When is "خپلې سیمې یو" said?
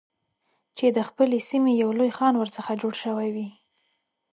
1.09-1.89